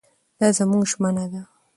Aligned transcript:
دا 0.39 0.47
زموږ 0.57 0.83
ژمنه 0.91 1.25
ده. 1.31 1.41